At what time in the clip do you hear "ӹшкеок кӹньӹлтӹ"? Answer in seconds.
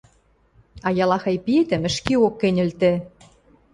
1.89-2.91